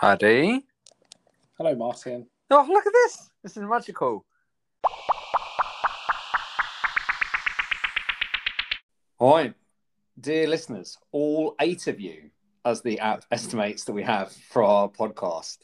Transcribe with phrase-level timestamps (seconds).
[0.00, 0.64] Paddy.
[1.56, 2.24] Hello, Martin.
[2.52, 3.30] Oh, look at this.
[3.42, 4.24] This is magical.
[9.18, 9.54] All right,
[10.20, 12.30] dear listeners, all eight of you,
[12.64, 15.58] as the app estimates that we have for our podcast,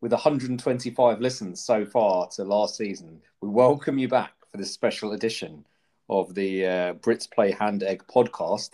[0.00, 5.12] with 125 listens so far to last season, we welcome you back for this special
[5.12, 5.66] edition
[6.08, 8.70] of the uh, Brits Play Hand Egg podcast,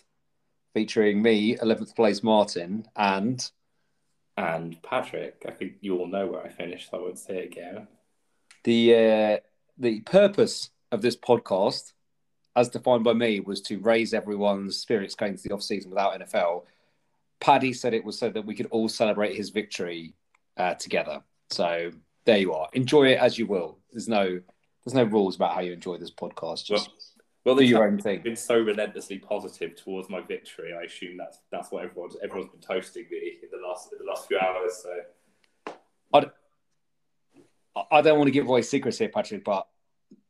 [0.72, 3.50] featuring me, 11th place Martin, and
[4.36, 5.44] and Patrick.
[5.46, 7.86] I think you all know where I finished, so I won't say it again.
[8.64, 9.36] the uh,
[9.78, 11.92] the purpose of this podcast,
[12.56, 16.20] as defined by me, was to raise everyone's spirits going to the off season without
[16.20, 16.64] NFL.
[17.40, 20.14] Paddy said it was so that we could all celebrate his victory
[20.58, 21.22] uh, together.
[21.48, 21.90] So
[22.26, 22.68] there you are.
[22.74, 23.78] Enjoy it as you will.
[23.92, 24.40] There's no
[24.84, 26.64] there's no rules about how you enjoy this podcast.
[26.64, 26.96] Just Well,
[27.44, 28.22] well, do your own thing.
[28.22, 30.72] Been so relentlessly positive towards my victory.
[30.78, 34.04] I assume that's that's what everyone's everyone's been toasting me in the last in the
[34.04, 34.82] last few hours.
[34.82, 35.74] So
[36.12, 36.30] I-
[37.90, 39.66] I don't want to give away secrets here, Patrick, but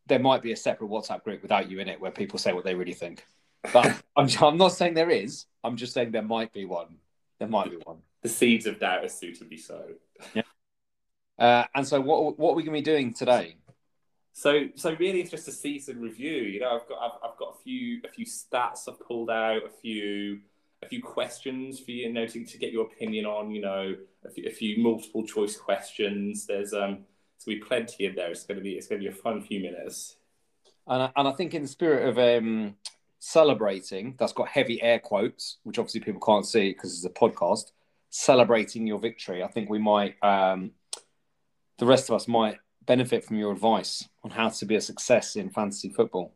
[0.06, 2.64] there might be a separate WhatsApp group without you in it where people say what
[2.64, 3.24] they really think.
[3.72, 3.86] But
[4.16, 5.46] I'm, I'm not saying there is.
[5.64, 6.96] I'm just saying there might be one.
[7.38, 7.98] There might be one.
[8.22, 9.82] the seeds of doubt are suitably so.
[11.38, 13.56] Uh, and so, what what are we going to be doing today?
[14.40, 16.32] So, so really, it's just a season review.
[16.32, 19.66] You know, I've got, I've, I've got a few, a few stats I've pulled out,
[19.66, 20.40] a few,
[20.82, 23.50] a few questions for you, you know, to, to get your opinion on.
[23.50, 26.46] You know, a few, a few multiple choice questions.
[26.46, 27.00] There's um,
[27.36, 28.30] so we plenty in there.
[28.30, 30.16] It's gonna be, it's gonna be a fun few minutes.
[30.86, 32.76] And I, and I think in the spirit of um,
[33.18, 37.72] celebrating, that's got heavy air quotes, which obviously people can't see because it's a podcast.
[38.08, 40.70] Celebrating your victory, I think we might, um,
[41.76, 45.36] the rest of us might benefit from your advice on how to be a success
[45.36, 46.34] in fantasy football.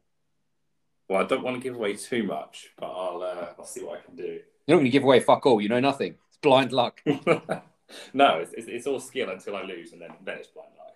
[1.08, 3.98] Well, I don't want to give away too much, but I'll, uh, I'll see what
[3.98, 4.40] I can do.
[4.66, 5.60] You're not going to give away fuck all.
[5.60, 6.14] You know nothing.
[6.28, 7.02] It's blind luck.
[7.06, 10.94] no, it's, it's, it's all skill until I lose, and then then it's blind luck.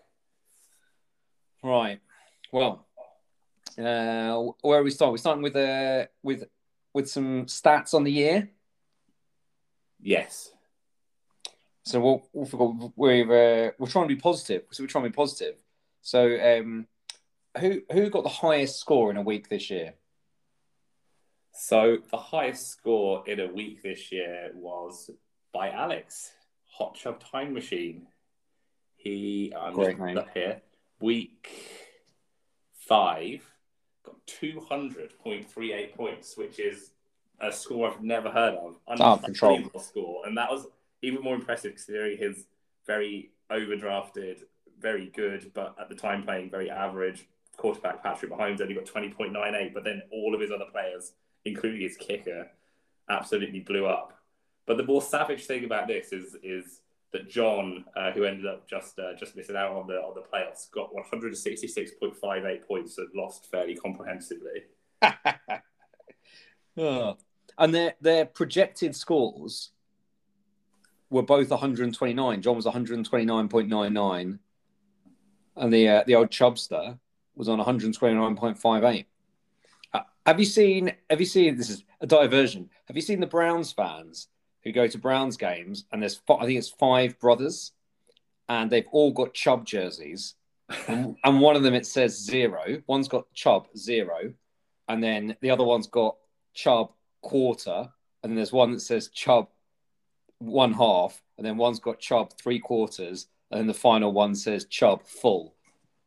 [1.62, 2.00] Right.
[2.50, 2.86] Well,
[3.78, 5.10] uh, where are we start?
[5.10, 6.44] We're starting with uh, with
[6.94, 8.50] with some stats on the year.
[10.00, 10.52] Yes.
[11.82, 14.62] So we'll, we'll forgot we're uh, we're trying to be positive.
[14.70, 15.56] So we're trying to be positive.
[16.08, 16.86] So um,
[17.60, 19.92] who who got the highest score in a week this year?
[21.52, 25.10] So the highest score in a week this year was
[25.52, 26.30] by Alex,
[26.78, 28.06] Hot Chub Time Machine.
[28.96, 30.16] He, I'm Great just name.
[30.16, 30.62] up here,
[30.98, 31.50] week
[32.72, 33.42] five,
[34.02, 36.92] got 200.38 points, which is
[37.38, 38.76] a score I've never heard of.
[38.88, 39.56] out of control.
[39.56, 40.26] Unbelievable score.
[40.26, 40.68] And that was
[41.02, 42.46] even more impressive considering his
[42.86, 44.38] very overdrafted,
[44.80, 49.74] very good, but at the time playing very average quarterback Patrick Mahomes only got 20.98,
[49.74, 51.12] but then all of his other players,
[51.44, 52.48] including his kicker,
[53.10, 54.14] absolutely blew up.
[54.66, 56.80] But the more savage thing about this is is
[57.12, 60.22] that John, uh, who ended up just uh, just missing out on the on the
[60.22, 64.64] playoffs, got 166.58 points and lost fairly comprehensively.
[66.78, 67.16] Oh.
[67.58, 69.72] And their their projected scores
[71.10, 72.42] were both 129.
[72.42, 74.38] John was 129.99,
[75.58, 76.98] and the uh, the old Chubster
[77.34, 79.04] was on 129.58.
[79.92, 80.92] Uh, have you seen?
[81.10, 81.56] Have you seen?
[81.56, 82.70] This is a diversion.
[82.86, 84.28] Have you seen the Browns fans
[84.64, 85.84] who go to Browns games?
[85.92, 87.72] And there's I think it's five brothers,
[88.48, 90.34] and they've all got Chubb jerseys,
[90.86, 92.82] and, and one of them it says zero.
[92.86, 94.32] One's got Chubb zero,
[94.88, 96.16] and then the other one's got
[96.54, 97.88] Chubb quarter,
[98.22, 99.48] and then there's one that says Chubb
[100.38, 104.64] one half, and then one's got Chubb three quarters, and then the final one says
[104.66, 105.54] Chubb full.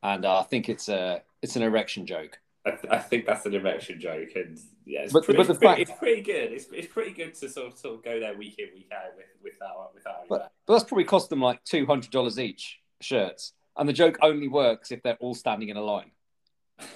[0.04, 2.40] And uh, I think it's a it's an erection joke.
[2.66, 5.80] I, I think that's an erection joke, and yeah, it's, But- pretty, but the fact-
[5.80, 6.52] it's pretty good.
[6.52, 9.16] It's, it's pretty good to sort of, sort of go there week in week out
[9.16, 10.28] with without without.
[10.30, 14.18] But, but that's probably cost them like two hundred dollars each shirts, and the joke
[14.22, 16.12] only works if they're all standing in a line.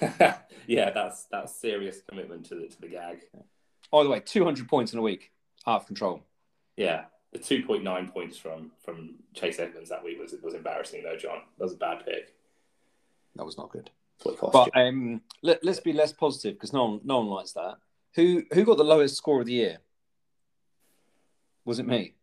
[0.66, 3.20] yeah, that's that's serious commitment to the to the gag.
[3.92, 5.30] By the way, two hundred points in a week,
[5.66, 6.22] out of control.
[6.76, 7.04] Yeah,
[7.36, 11.16] the two point nine points from from Chase Edmonds that week was was embarrassing though,
[11.16, 11.40] John.
[11.58, 12.34] That was a bad pick.
[13.36, 13.90] That was not good.
[14.18, 14.82] That's what it cost But you.
[14.88, 17.76] um, let, let's be less positive because no one no one likes that.
[18.14, 19.78] Who who got the lowest score of the year?
[21.64, 22.14] Was it me?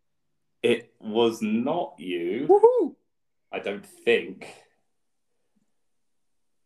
[0.63, 2.47] It was not you.
[2.49, 2.95] Woohoo!
[3.51, 4.47] I don't think.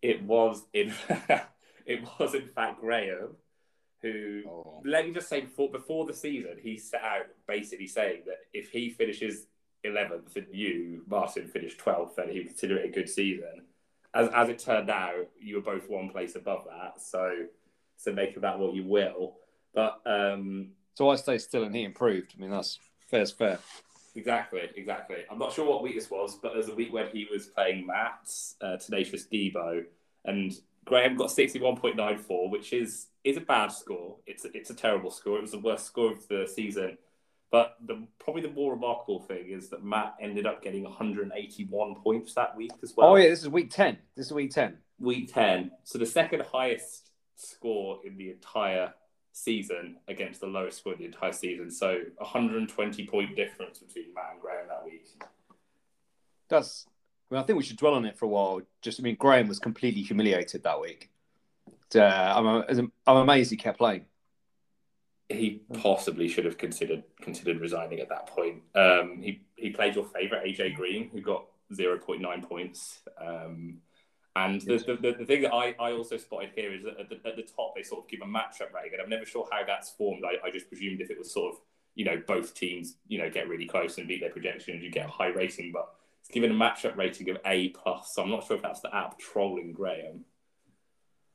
[0.02, 0.94] It was in
[1.86, 3.36] it was in fact Graham
[4.02, 4.82] who Oh.
[4.86, 8.70] let me just say before before the season he set out basically saying that if
[8.70, 9.48] he finishes
[9.84, 13.64] eleventh and you, Martin, finished twelfth, then he would consider it a good season.
[14.14, 17.46] As as it turned out, you were both one place above that, so
[17.96, 19.38] so make of that what you will.
[19.74, 22.34] But um So I stay still and he improved.
[22.38, 23.60] I mean, that's fair's fair.
[24.16, 25.18] Exactly, exactly.
[25.30, 27.86] I'm not sure what week this was, but there's a week when he was playing
[27.86, 29.86] Matt's uh, Tenacious Debo,
[30.26, 30.52] and
[30.88, 34.16] Graham got 61.94, which is is a bad score.
[34.26, 35.38] It's a, it's a terrible score.
[35.38, 36.98] It was the worst score of the season.
[37.52, 42.34] But the probably the more remarkable thing is that Matt ended up getting 181 points
[42.36, 43.10] that week as well.
[43.10, 43.98] Oh yeah, this is week ten.
[44.16, 44.78] This is week ten.
[45.00, 45.72] Week 10.
[45.84, 48.94] So the second highest score in the entire
[49.32, 51.70] season against the lowest score in the entire season.
[51.70, 55.06] So 120 point difference between Matt and Graham that week.
[56.50, 56.88] That's.
[57.30, 58.62] I, mean, I think we should dwell on it for a while.
[58.82, 61.10] Just, I mean, Graham was completely humiliated that week.
[61.96, 64.06] Uh, I'm, I'm amazed he kept playing.
[65.30, 68.62] He possibly should have considered considered resigning at that point.
[68.76, 73.00] Um, he he played your favourite AJ Green, who got 0.9 points.
[73.20, 73.80] Um,
[74.38, 77.10] and the, the, the, the, thing that I, I also spotted here is that at
[77.10, 79.48] the, at the top they sort of give a matchup rating, and I'm never sure
[79.52, 80.24] how that's formed.
[80.24, 81.60] I, I just presumed if it was sort of
[81.96, 85.08] you know both teams you know get really close and beat their projections, you get
[85.08, 85.72] a high rating.
[85.72, 85.90] But
[86.28, 88.94] it's given a matchup rating of A plus, so I'm not sure if that's the
[88.94, 90.26] app trolling Graham.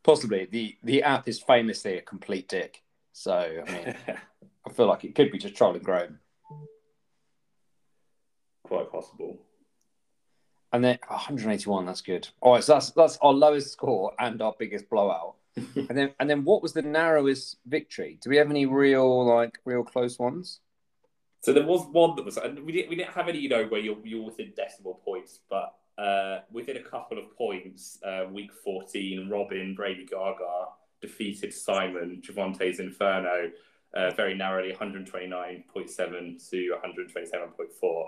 [0.02, 2.82] Possibly the the app is famously a complete dick.
[3.12, 3.32] So
[3.66, 3.94] I mean,
[4.66, 6.18] I feel like it could be just trolling Graham.
[8.64, 9.38] Quite possible.
[10.74, 12.28] And then 181, that's good.
[12.40, 15.36] All right, so that's that's our lowest score and our biggest blowout.
[15.56, 18.18] and then and then what was the narrowest victory?
[18.20, 20.60] Do we have any real like real close ones?
[21.42, 23.64] So there was one that was, and we didn't we didn't have any, you know,
[23.66, 28.52] where you're you're within decimal points, but uh, within a couple of points, uh, week
[28.64, 30.66] 14, Robin Brady Gaga
[31.00, 33.50] defeated Simon Javonte's Inferno
[33.94, 38.06] uh, very narrowly, 129.7 to 127.4.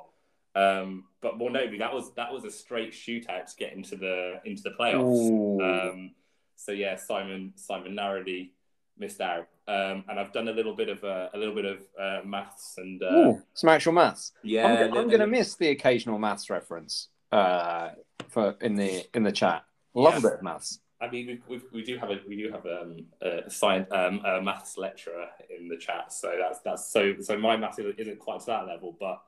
[0.56, 4.40] Um, but more notably, that was that was a straight shootout to get into the
[4.44, 5.90] into the playoffs.
[5.90, 6.12] Um,
[6.54, 8.52] so yeah, Simon Simon narrowly
[8.98, 9.48] missed out.
[9.66, 12.74] Um, and I've done a little bit of uh, a little bit of uh, maths
[12.76, 14.32] and uh, Ooh, some actual maths.
[14.42, 17.90] Yeah, I'm, I'm going to miss the occasional maths reference uh,
[18.28, 19.64] for in the in the chat.
[19.94, 20.18] Love Yeah.
[20.18, 20.80] a bit of maths.
[21.00, 24.20] I mean, we, we, we do have a we do have um, a science um,
[24.24, 25.26] a maths lecturer
[25.56, 28.96] in the chat, so that's that's so so my maths isn't quite to that level,
[28.98, 29.20] but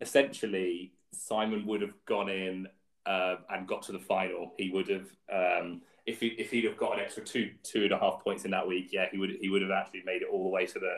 [0.00, 2.66] essentially Simon would have gone in
[3.06, 4.52] uh, and got to the final.
[4.56, 7.92] He would have um, if he if he'd have got an extra two two and
[7.92, 10.28] a half points in that week, yeah, he would he would have actually made it
[10.30, 10.96] all the way to the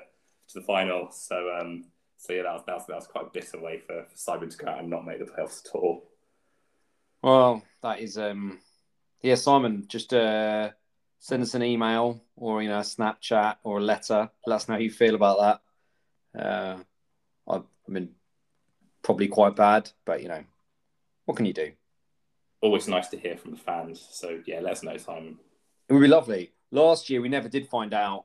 [0.49, 1.11] to the final.
[1.11, 1.85] So um,
[2.17, 4.49] so yeah, that was that was, that was quite a bitter way for, for Simon
[4.49, 6.11] to go out and not make the playoffs at all.
[7.23, 8.59] Well, that is um
[9.23, 10.71] yeah, Simon, just uh
[11.19, 14.31] send us an email or you know, a Snapchat or a letter.
[14.47, 15.63] Let us know how you feel about
[16.35, 16.43] that.
[16.43, 16.79] Uh
[17.49, 18.11] I, I mean
[19.03, 20.43] probably quite bad, but you know,
[21.27, 21.73] what can you do?
[22.67, 24.05] Always nice to hear from the fans.
[24.11, 25.39] So yeah, let us know, Simon.
[25.89, 26.51] It would be lovely.
[26.73, 28.25] Last year we never did find out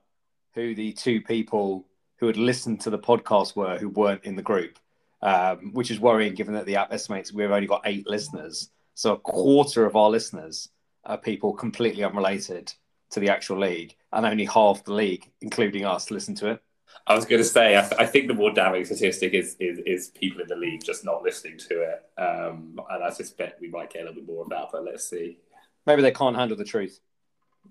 [0.56, 1.86] who the two people
[2.18, 4.80] who had listened to the podcast were who weren't in the group.
[5.22, 8.72] Um, which is worrying given that the app estimates we've only got eight listeners.
[8.96, 10.70] So a quarter of our listeners
[11.06, 12.74] are people completely unrelated
[13.12, 16.64] to the actual league, and only half the league, including us, listen to it.
[17.08, 19.80] I was going to say, I, th- I think the more damning statistic is, is
[19.86, 23.70] is people in the league just not listening to it, um, and I suspect we
[23.70, 24.70] might get a little bit more of that.
[24.72, 25.38] But let's see,
[25.86, 27.00] Maybe they can't handle the truth.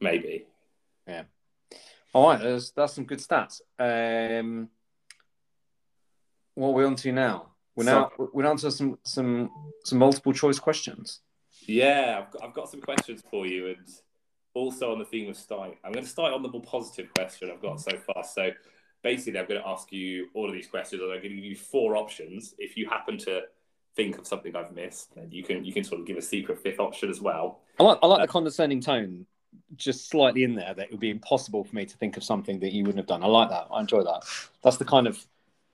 [0.01, 0.47] maybe.
[1.07, 1.23] Yeah.
[2.13, 3.61] All right, that's, that's some good stats.
[3.79, 4.69] Um,
[6.55, 7.47] what are we on to now?
[7.77, 9.51] We're now we're on to some some
[9.85, 11.21] some multiple choice questions.
[11.67, 13.89] Yeah, I've got, I've got some questions for you, and
[14.55, 15.77] also on the theme of starting.
[15.85, 18.25] I'm going to start on the more positive question I've got so far.
[18.25, 18.51] So
[19.03, 21.45] basically, I'm going to ask you all of these questions, and I'm going to give
[21.45, 22.55] you four options.
[22.59, 23.43] If you happen to
[23.97, 26.59] think of something I've missed, then you can you can sort of give a secret
[26.59, 27.61] fifth option as well.
[27.79, 29.27] I like I like the condescending tone,
[29.77, 32.61] just slightly in there that it would be impossible for me to think of something
[32.61, 33.23] that you wouldn't have done.
[33.23, 33.67] I like that.
[33.73, 34.23] I enjoy that.
[34.63, 35.25] That's the kind of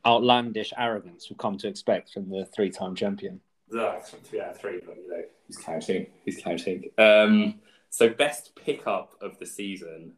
[0.05, 3.41] outlandish arrogance we've come to expect from the three-time champion.
[3.77, 6.07] Out of three, but you know, he's counting.
[6.25, 6.85] He's counting.
[6.97, 7.57] Um,
[7.91, 10.13] so best pickup of the season,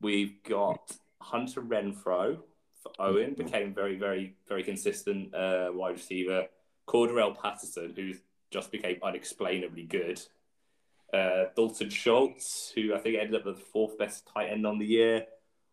[0.00, 2.38] we've got Hunter Renfrow
[2.82, 6.46] for Owen, became very, very, very consistent uh, wide receiver.
[6.86, 8.12] Cordarrelle Patterson, who
[8.50, 10.20] just became unexplainably good.
[11.12, 14.78] Uh, Dalton Schultz, who I think ended up with the fourth best tight end on
[14.78, 15.26] the year.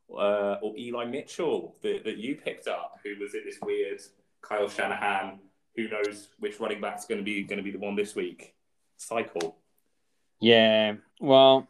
[0.10, 4.00] Uh, or Eli Mitchell that, that you picked up, who was in this weird
[4.42, 5.40] Kyle Shanahan
[5.76, 8.54] who knows which running back's going to be going to be the one this week
[8.98, 9.58] cycle.
[10.40, 11.68] Yeah, well,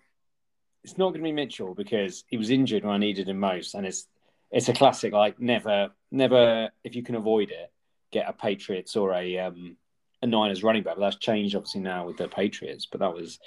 [0.86, 3.74] it's not going to be Mitchell because he was injured when I needed him most,
[3.74, 4.08] and it's
[4.52, 5.14] it's a classic.
[5.14, 7.72] Like never, never, if you can avoid it,
[8.12, 9.78] get a Patriots or a um,
[10.22, 10.98] a Niners running back.
[10.98, 13.40] But that's changed obviously now with the Patriots, but that was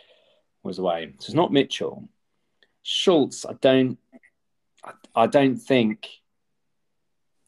[0.64, 1.14] was the way.
[1.21, 2.09] So it's not Mitchell.
[2.83, 3.99] Schultz, I don't,
[4.85, 6.09] I, I don't think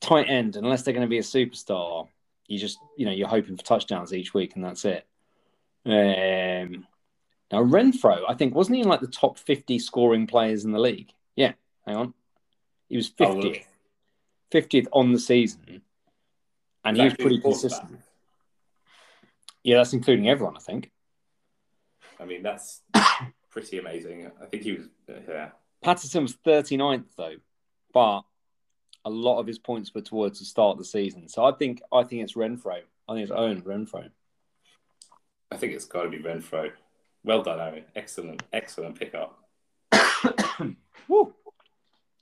[0.01, 2.07] tight end unless they're going to be a superstar.
[2.47, 5.05] You just you know you're hoping for touchdowns each week, and that's it.
[5.85, 6.87] Um,
[7.53, 10.79] now Renfrow, I think wasn't he in like the top fifty scoring players in the
[10.79, 11.13] league?
[11.37, 11.53] Yeah,
[11.87, 12.15] hang on,
[12.89, 13.67] he was Oh, fiftieth,
[14.51, 15.83] fiftieth on the season,
[16.85, 18.01] and he was pretty consistent.
[19.63, 20.91] Yeah, that's including everyone, I think.
[22.19, 22.81] I mean, that's
[23.51, 24.31] pretty amazing.
[24.43, 24.87] I think he was,
[25.29, 25.51] yeah.
[25.83, 27.37] Patterson was 39th though,
[27.93, 28.23] but
[29.05, 31.29] a lot of his points were towards the start of the season.
[31.29, 32.81] So I think I think it's Renfrow.
[33.09, 34.11] I think it's Owen Renfrow.
[35.51, 36.71] I think it's got to be Renfrow.
[37.23, 37.85] Well done, Aaron.
[37.95, 39.39] Excellent, excellent pickup.
[41.09, 41.35] Woo.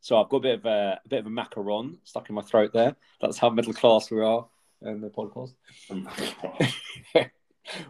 [0.00, 2.42] So I've got a bit of a, a bit of a macaron stuck in my
[2.42, 2.96] throat there.
[3.20, 4.46] That's how middle class we are
[4.82, 5.54] in the podcast.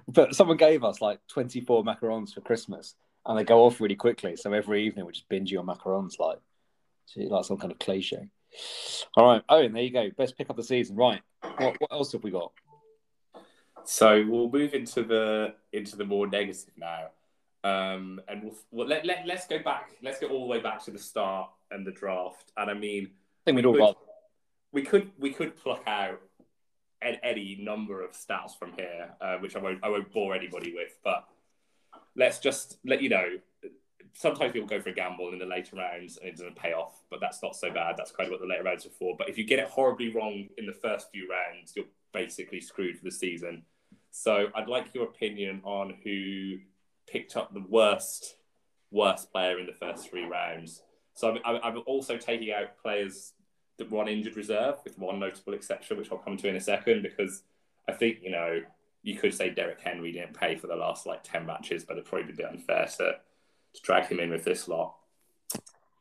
[0.09, 2.95] but someone gave us like 24 macarons for Christmas
[3.27, 4.37] and they go off really quickly.
[4.37, 6.39] So every evening we're just binge on macarons like,
[7.17, 8.29] like some kind of cliche.
[9.17, 10.11] All right, Owen, there you go.
[10.17, 10.97] Best pick up the season.
[10.97, 11.21] Right.
[11.59, 12.53] What, what else have we got?
[13.91, 17.07] So we'll move into the into the more negative now,
[17.65, 19.93] um, and we'll, we'll let, let let's go back.
[20.03, 22.53] Let's go all the way back to the start and the draft.
[22.59, 23.97] And I mean, I think we'd all rather.
[24.73, 26.21] we could we could pluck out
[27.01, 30.75] an- any number of stats from here, uh, which I won't I won't bore anybody
[30.75, 30.99] with.
[31.03, 31.27] But
[32.15, 33.39] let's just let you know.
[34.13, 37.05] Sometimes people go for a gamble in the later rounds and it doesn't pay off,
[37.09, 37.95] but that's not so bad.
[37.97, 39.17] That's kind of what the later rounds are for.
[39.17, 42.99] But if you get it horribly wrong in the first few rounds, you're basically screwed
[42.99, 43.63] for the season.
[44.21, 46.57] So I'd like your opinion on who
[47.07, 48.35] picked up the worst
[48.91, 50.83] worst player in the first three rounds.
[51.15, 53.35] So I'm, I'm also taking out players
[53.77, 56.61] that were on injured reserve, with one notable exception, which I'll come to in a
[56.61, 57.45] second, because
[57.89, 58.63] I think you know
[59.05, 62.07] you could say Derrick Henry didn't pay for the last like ten matches, but it'd
[62.07, 63.13] probably be unfair to
[63.75, 64.97] to drag him in with this lot.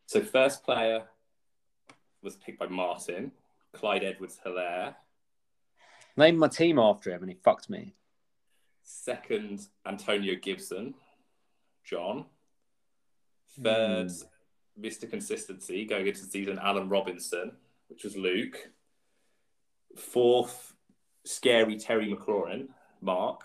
[0.07, 1.03] So first player
[2.23, 3.31] was picked by Martin,
[3.73, 4.95] Clyde Edwards Helaire.
[6.15, 7.93] Named my team after him and he fucked me.
[8.89, 10.93] Second, Antonio Gibson,
[11.83, 12.23] John.
[13.61, 14.09] Third,
[14.79, 15.09] Mr.
[15.09, 17.51] Consistency going into the season, Allen Robinson,
[17.89, 18.69] which was Luke.
[19.97, 20.73] Fourth,
[21.25, 22.69] scary Terry McLaurin,
[23.01, 23.41] Mark.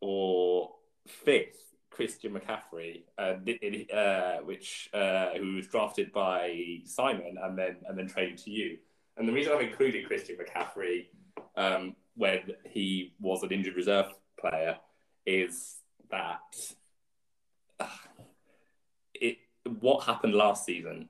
[0.00, 0.70] Or
[1.06, 3.34] fifth, Christian McCaffrey, uh,
[3.94, 8.78] uh, which uh, who was drafted by Simon and then and then traded to you.
[9.18, 11.08] And the reason I've included Christian McCaffrey
[11.54, 14.06] um, when he was an injured reserve
[14.38, 14.76] player
[15.26, 15.76] is
[16.10, 16.74] that
[17.80, 17.86] uh,
[19.14, 19.38] it
[19.80, 21.08] what happened last season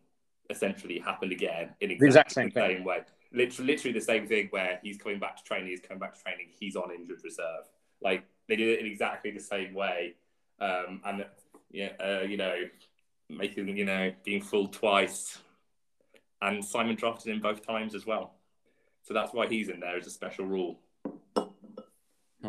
[0.51, 3.01] essentially happened again in exactly The exact same the same way.
[3.33, 6.23] Literally, literally the same thing where he's coming back to training, he's coming back to
[6.23, 7.65] training, he's on injured reserve.
[8.01, 10.15] Like they did it in exactly the same way,
[10.61, 11.27] um, and
[11.71, 12.55] yeah, uh, you know,
[13.29, 15.39] making you know being fooled twice,
[16.41, 18.35] and Simon drafted him both times as well.
[19.03, 20.81] So that's why he's in there as a special rule.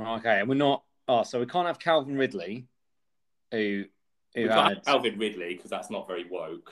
[0.08, 0.84] Okay, and we're not.
[1.08, 2.68] Oh, so we can't have Calvin Ridley,
[3.52, 3.86] who
[4.36, 4.78] who We can't had.
[4.78, 6.72] have Alvin Ridley because that's not very woke.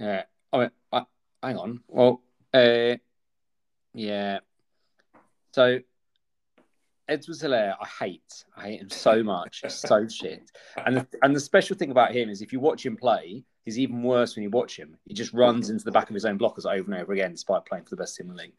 [0.00, 0.24] Yeah.
[0.52, 1.02] Oh, uh,
[1.42, 1.80] hang on.
[1.88, 2.22] Well,
[2.54, 2.96] uh,
[3.94, 4.40] yeah.
[5.52, 5.80] So
[7.08, 8.44] Edwards Helaire, I hate.
[8.56, 9.62] I hate him so much.
[9.68, 10.50] So shit.
[10.84, 13.78] And the, and the special thing about him is if you watch him play, he's
[13.78, 14.96] even worse when you watch him.
[15.06, 17.66] He just runs into the back of his own blockers over and over again, despite
[17.66, 18.54] playing for the best team in the league.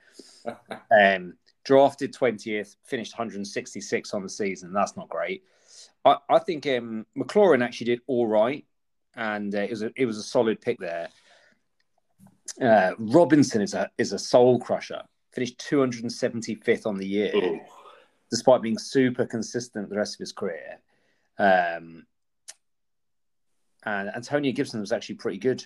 [0.91, 4.73] Um, drafted 20th, finished 166 on the season.
[4.73, 5.43] That's not great.
[6.05, 8.65] I, I think um, McLaurin actually did all right,
[9.15, 11.09] and uh, it was a, it was a solid pick there.
[12.61, 15.01] Uh, Robinson is a is a soul crusher.
[15.31, 17.59] Finished 275th on the year, Ooh.
[18.29, 20.79] despite being super consistent the rest of his career.
[21.39, 22.05] Um,
[23.85, 25.65] and Antonio Gibson was actually pretty good.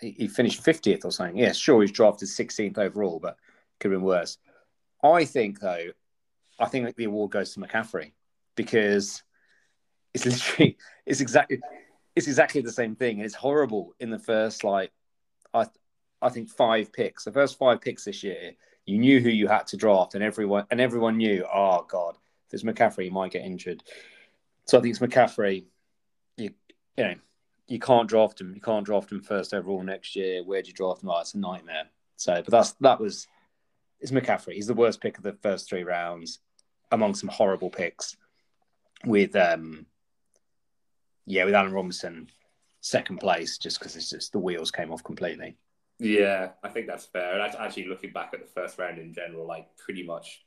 [0.00, 1.36] He, he finished 50th or something.
[1.36, 3.36] Yeah, sure, he's drafted 16th overall, but
[3.80, 4.38] could have been worse.
[5.04, 5.90] I think, though,
[6.58, 8.12] I think the award goes to McCaffrey
[8.56, 9.22] because
[10.14, 11.60] it's literally it's exactly
[12.16, 14.92] it's exactly the same thing, and it's horrible in the first like
[15.52, 15.66] I
[16.22, 17.24] I think five picks.
[17.24, 18.52] The first five picks this year,
[18.86, 21.44] you knew who you had to draft, and everyone and everyone knew.
[21.52, 23.82] Oh God, if it's McCaffrey, he might get injured.
[24.66, 25.64] So I think it's McCaffrey.
[26.36, 26.50] You
[26.96, 27.14] you know
[27.66, 28.54] you can't draft him.
[28.54, 30.44] You can't draft him first overall next year.
[30.44, 31.10] Where do you draft him?
[31.10, 31.84] Oh, it's a nightmare.
[32.16, 33.26] So, but that's that was
[34.04, 34.52] it's McCaffrey.
[34.52, 36.40] He's the worst pick of the first three rounds
[36.92, 38.14] among some horrible picks.
[39.06, 39.86] With um,
[41.24, 42.28] yeah, with Allen Robinson
[42.82, 45.56] second place, just because it's just the wheels came off completely.
[45.98, 47.32] Yeah, I think that's fair.
[47.32, 50.44] And actually, looking back at the first round in general, like pretty much,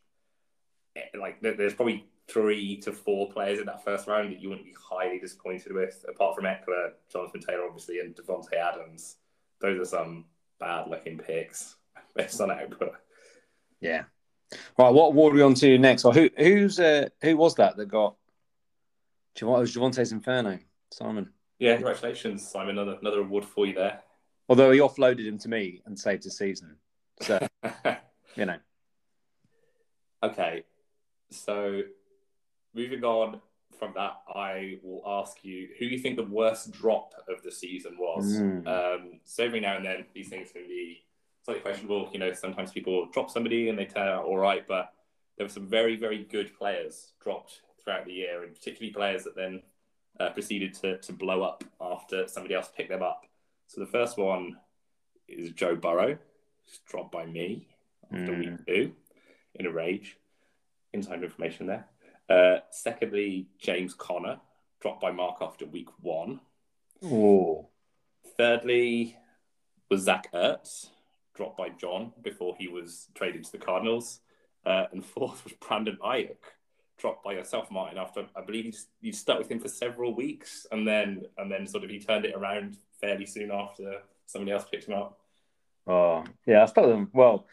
[0.95, 4.67] eh, like there's probably three to four players in that first round that you wouldn't
[4.67, 9.15] be highly disappointed with, apart from Ekeler, Jonathan Taylor, obviously, and Davante Adams.
[9.61, 10.25] Those are some
[10.59, 11.75] bad looking picks
[12.15, 12.93] based on output.
[13.81, 14.03] Yeah,
[14.77, 16.05] Right, what award are we on to next?
[16.05, 18.15] Or who who's uh, who was that that got?
[19.37, 20.59] Javon, it was Javonte's Inferno,
[20.91, 21.31] Simon.
[21.59, 22.77] Yeah, congratulations, Simon.
[22.77, 24.01] Another another award for you there.
[24.49, 26.77] Although he offloaded him to me and saved his season,
[27.21, 27.45] so
[28.35, 28.57] you know.
[30.23, 30.63] Okay,
[31.29, 31.81] so
[32.73, 33.41] moving on
[33.77, 37.97] from that, I will ask you who you think the worst drop of the season
[37.99, 38.39] was.
[38.39, 38.67] Mm.
[38.67, 41.03] Um, so every now and then, these things can be
[41.47, 42.09] slightly questionable.
[42.11, 44.91] You know, sometimes people drop somebody and they turn out all right, but
[45.37, 49.35] there were some very, very good players dropped throughout the year, and particularly players that
[49.35, 49.61] then
[50.19, 53.23] uh, proceeded to, to blow up after somebody else picked them up.
[53.67, 54.57] So the first one
[55.29, 56.17] is Joe Burrow,
[56.65, 57.67] who's dropped by me
[58.11, 58.39] after Mm.
[58.39, 58.91] week two
[59.55, 60.17] in a rage.
[60.93, 61.87] Inside information there.
[62.29, 64.39] Uh, secondly, James Conner,
[64.81, 66.39] dropped by Mark after week one.
[67.03, 67.69] Oh,
[68.37, 69.17] Thirdly,
[69.89, 70.89] was Zach Ertz,
[71.37, 74.19] dropped by John before he was traded to the Cardinals.
[74.65, 76.35] Uh, and fourth was Brandon Aiyuk,
[76.97, 80.85] dropped by yourself, Martin, after I believe you stuck with him for several weeks, and
[80.85, 84.89] then and then sort of he turned it around fairly soon after somebody else picked
[84.89, 85.19] him up.
[85.85, 86.63] oh, yeah.
[86.63, 87.09] I stuck with them.
[87.13, 87.47] Well,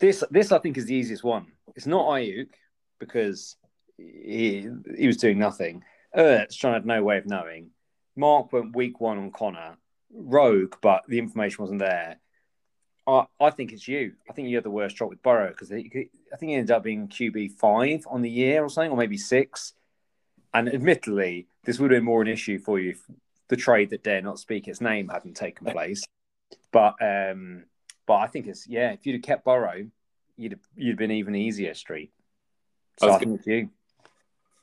[0.00, 1.46] this this I think is the easiest one.
[1.76, 2.48] It's not Aiyuk
[2.98, 3.56] because
[3.96, 5.84] he he was doing nothing.
[6.16, 7.70] Ertz to have no way of knowing.
[8.16, 9.76] Mark went week one on Conner,
[10.12, 12.18] rogue, but the information wasn't there.
[13.08, 14.12] I, I think it's you.
[14.28, 16.10] I think you had the worst drop with Burrow because I think
[16.40, 19.72] he ended up being QB five on the year or something, or maybe six.
[20.52, 23.02] And admittedly, this would have been more an issue for you if
[23.48, 26.04] the trade that dare not speak its name hadn't taken place.
[26.70, 27.64] But um,
[28.06, 28.92] but I think it's yeah.
[28.92, 29.88] If you'd have kept Burrow,
[30.36, 32.12] you'd have, you'd have been even easier street.
[32.98, 33.70] So I was I think it's you.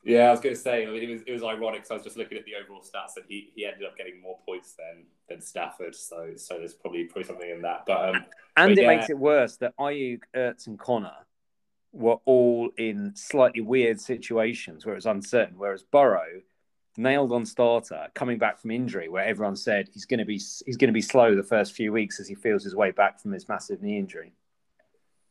[0.06, 1.84] Yeah, I was going to say it was it was ironic.
[1.84, 4.20] So I was just looking at the overall stats, and he, he ended up getting
[4.20, 5.96] more points than than Stafford.
[5.96, 7.84] So so there's probably probably something in that.
[7.86, 8.24] But um,
[8.56, 8.86] And But it yeah.
[8.86, 11.16] makes it worse that Aiyuk, Ertz, and Conner
[11.92, 15.54] were all in slightly weird situations where it was uncertain.
[15.58, 16.42] Whereas Burrow,
[16.96, 20.76] nailed on starter, coming back from injury, where everyone said he's going to be he's
[20.76, 23.32] going to be slow the first few weeks as he feels his way back from
[23.32, 24.32] his massive knee injury.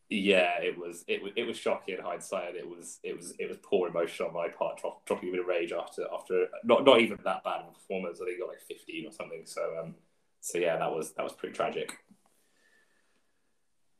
[0.10, 2.56] Yeah, it was it was it was shocking in hindsight.
[2.56, 5.42] It was it was it was poor emotion on my part, drop, dropping a bit
[5.42, 8.20] of rage after after not not even that bad of a performance.
[8.22, 9.42] I think he got like 15 or something.
[9.46, 9.96] So um
[10.42, 11.98] so yeah, that was that was pretty tragic.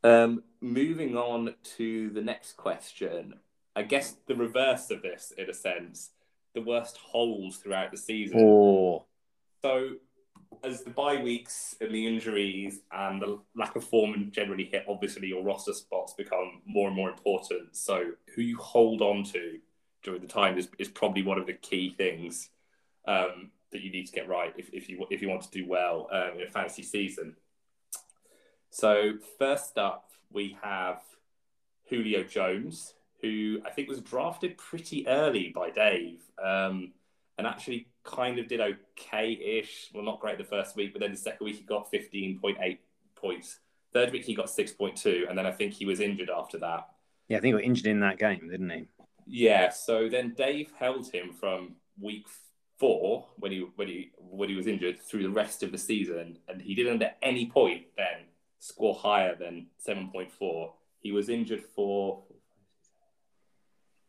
[0.04, 3.40] Um, moving on to the next question.
[3.76, 6.12] I guess the reverse of this, in a sense,
[6.54, 8.40] the worst holes throughout the season.
[8.40, 9.06] Oh,
[9.64, 9.96] So,
[10.64, 15.28] as the bye weeks and the injuries and the lack of form generally hit, obviously
[15.28, 17.76] your roster spots become more and more important.
[17.76, 19.60] So, who you hold on to
[20.04, 22.50] during the time is, is probably one of the key things
[23.08, 25.68] um, that you need to get right if, if you if you want to do
[25.68, 27.36] well um, in a fantasy season.
[28.72, 31.02] So, first up, we have
[31.90, 36.22] Julio Jones, who I think was drafted pretty early by Dave.
[36.44, 36.94] Um,
[37.38, 39.90] and actually kind of did okay-ish.
[39.94, 42.78] Well, not great the first week, but then the second week he got 15.8
[43.16, 43.60] points.
[43.94, 46.88] Third week he got 6.2, and then I think he was injured after that.
[47.28, 48.86] yeah, I think he got injured in that game, didn't he?
[49.26, 52.26] Yeah, so then Dave held him from week
[52.78, 56.38] four when he when he when he was injured through the rest of the season,
[56.48, 58.26] and he didn't at any point then
[58.60, 60.72] score higher than 7.4.
[61.00, 62.24] He was injured for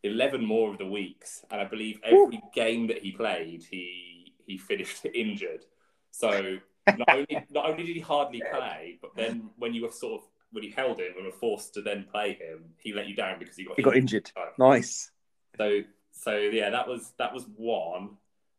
[0.02, 4.58] 11 more of the weeks, and I believe every game that he played, he he
[4.58, 5.64] finished injured.
[6.10, 10.22] So not only not only did he hardly play, but then when you were sort
[10.22, 13.14] of when you held him and were forced to then play him, he let you
[13.14, 14.30] down because he got He got injured.
[14.58, 15.10] Nice.
[15.56, 15.80] So
[16.12, 18.16] so yeah, that was that was one.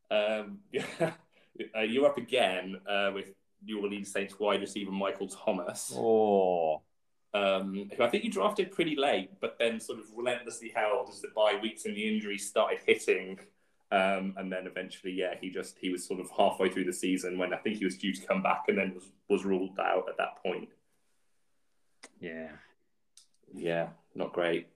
[0.10, 0.60] Um,
[1.02, 6.82] uh, you're up again uh, with New Orleans Saints wide receiver Michael Thomas, Oh,
[7.34, 11.22] um, who I think you drafted pretty late, but then sort of relentlessly held as
[11.22, 13.40] the bye weeks and the injuries started hitting.
[13.90, 17.38] Um, and then eventually, yeah, he just he was sort of halfway through the season
[17.38, 20.06] when I think he was due to come back, and then was was ruled out
[20.10, 20.70] at that point.
[22.20, 22.50] yeah.
[23.54, 24.68] Yeah, not great.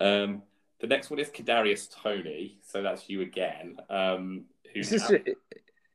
[0.00, 0.42] Um,
[0.80, 3.76] the next one is Kadarius Toney, so that's you again.
[3.90, 5.10] Um, Is this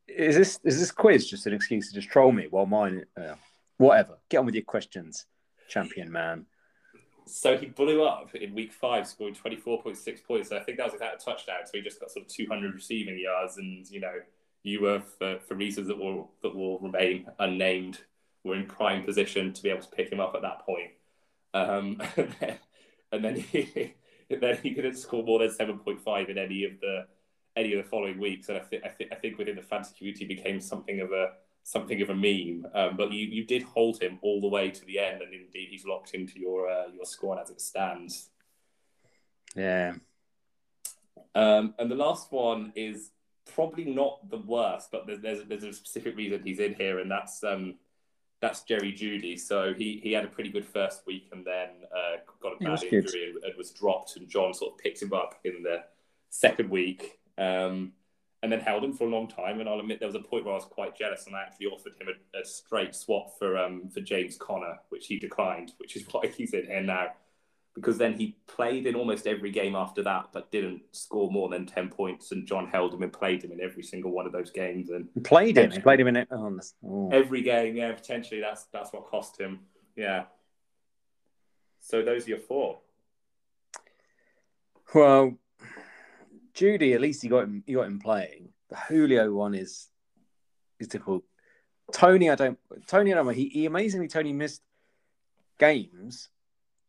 [0.07, 3.03] is this is this quiz just an excuse to just troll me while mine?
[3.17, 3.35] Uh,
[3.77, 4.17] whatever.
[4.29, 5.25] Get on with your questions,
[5.69, 6.45] champion man.
[7.25, 10.49] so he blew up in week five, scoring twenty four point six points.
[10.49, 11.59] So I think that was without a touchdown.
[11.65, 14.15] So he just got sort of two hundred receiving yards, and you know,
[14.63, 17.99] you were for, for reasons that will that will remain unnamed,
[18.43, 20.91] were in prime position to be able to pick him up at that point.
[21.53, 22.57] Um, and then,
[23.11, 23.93] and then he
[24.29, 27.05] then he couldn't score more than seven point five in any of the
[27.55, 29.95] any of the following weeks, and I think I think I think within the fantasy
[29.97, 31.33] community became something of a
[31.69, 32.65] something of a meme.
[32.73, 35.67] Um, but you, you did hold him all the way to the end, and indeed
[35.69, 38.29] he's locked into your uh, your squad as it stands.
[39.55, 39.93] Yeah.
[41.35, 43.11] Um, and the last one is
[43.53, 47.11] probably not the worst, but there's, there's, there's a specific reason he's in here, and
[47.11, 47.75] that's um,
[48.41, 49.39] that's Jerry Jeudy.
[49.39, 52.83] So he, he had a pretty good first week and then uh, got a bad
[52.83, 55.83] injury and, and, was dropped, and John sort of picked him up in the
[56.29, 57.19] second week.
[57.37, 57.93] Um,
[58.41, 59.59] and then held him for a long time.
[59.59, 61.67] And I'll admit there was a point where I was quite jealous, and I actually
[61.67, 65.95] offered him a, a straight swap for um, for James Conner, which he declined, which
[65.95, 67.07] is why he's in here now
[67.75, 71.65] because then he played in almost every game after that, but didn't score more than
[71.65, 72.31] ten points.
[72.31, 74.89] And John held him and played him in every single one of those games.
[74.89, 75.71] And played him.
[75.81, 76.27] Played him in it.
[76.31, 77.09] Oh, oh.
[77.11, 77.91] Every game, yeah.
[77.93, 79.59] Potentially, that's that's what cost him.
[79.95, 80.25] Yeah.
[81.79, 82.79] So those are your four.
[84.93, 85.37] Well,
[86.59, 87.63] Jeudy, at least he got him.
[87.65, 88.49] He got him playing.
[88.69, 89.87] The Julio one is
[90.79, 91.23] is difficult.
[91.93, 92.59] Toney, I don't.
[92.85, 93.33] Toney, I don't.
[93.33, 94.61] He, he amazingly Toney missed
[95.57, 96.29] games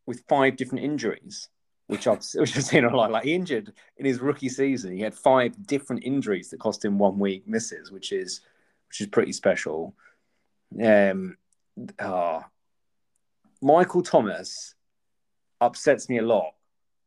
[0.06, 1.48] with five different injuries,
[1.86, 3.12] which I've which I've seen a lot.
[3.12, 6.98] Like he injured in his rookie season, he had five different injuries that cost him
[6.98, 8.40] one week misses, which is
[8.88, 9.94] which is pretty special.
[10.82, 11.36] Um,
[11.98, 12.40] uh,
[13.62, 14.74] Michael Thomas
[15.60, 16.54] upsets me a lot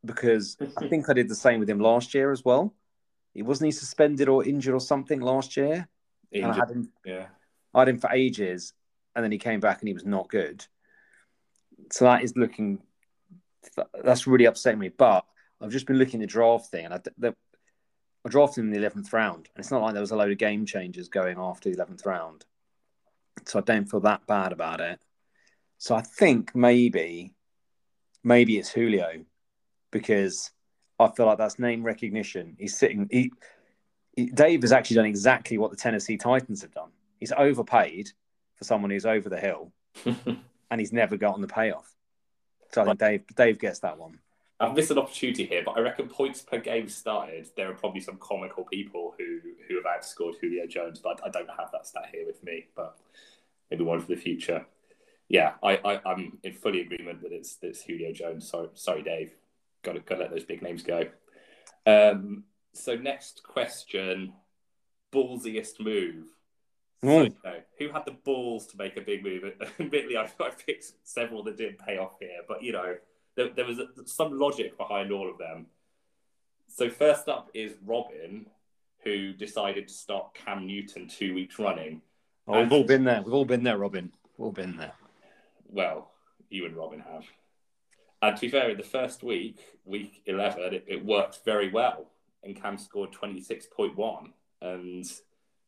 [0.05, 2.73] because I think I did the same with him last year as well.
[3.33, 5.87] He wasn't he suspended or injured or something last year.
[6.31, 6.51] Injured.
[6.51, 7.25] I had him, yeah,
[7.73, 8.73] I had him for ages,
[9.15, 10.65] and then he came back and he was not good.
[11.91, 12.79] So that is looking
[14.03, 14.89] that's really upsetting me.
[14.89, 15.25] But
[15.61, 17.35] I've just been looking at the draft thing, and I, the,
[18.25, 20.31] I drafted him in the eleventh round, and it's not like there was a load
[20.31, 22.45] of game changers going after the eleventh round,
[23.45, 24.99] so I don't feel that bad about it.
[25.77, 27.33] So I think maybe,
[28.23, 29.25] maybe it's Julio,
[29.93, 30.51] because
[30.99, 32.57] I feel like that's name recognition.
[32.59, 33.07] He's sitting.
[33.09, 33.31] He,
[34.17, 36.89] he, Dave has actually done exactly what the Tennessee Titans have done.
[37.19, 38.11] He's overpaid
[38.55, 39.71] for someone who's over the hill,
[40.05, 41.95] and he's never gotten the payoff.
[42.73, 44.19] So I think Dave Dave gets that one.
[44.59, 47.49] I've missed an opportunity here, but I reckon points per game started.
[47.55, 51.49] There are probably some comical people who who have outscored Julio Jones, but I don't
[51.49, 52.67] have that stat here with me.
[52.75, 52.97] But
[53.69, 54.65] maybe one for the future.
[55.29, 58.49] Yeah, I, I am in fully agreement that it's it's Julio Jones.
[58.49, 59.33] Sorry, sorry, Dave.
[59.83, 61.05] Got to got to let those big names go.
[61.85, 62.43] Um,
[62.73, 64.33] so next question,
[65.13, 66.25] ballsiest move.
[67.43, 69.43] So, who had the balls to make a big move?
[69.79, 72.95] Admittedly, I, I picked several that didn't pay off here, but you know,
[73.35, 75.67] there, there was a, some logic behind all of them.
[76.67, 78.47] So first up is Robin,
[79.03, 82.01] who decided to start Cam Newton two weeks running.
[82.47, 83.21] Oh, we've all been there.
[83.21, 84.11] We've all been there, Robin.
[84.37, 84.93] We've all been there.
[85.67, 86.11] Well,
[86.49, 87.25] you and Robin have.
[88.23, 92.05] And to be fair, in the first week, week 11, it, it worked very well.
[92.41, 94.29] And Cam scored 26.1.
[94.61, 95.05] And